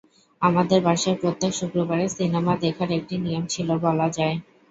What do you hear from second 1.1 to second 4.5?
প্রত্যেক শুক্রবারে সিনেমা দেখার একটা নিয়ম ছিল বলা যায়।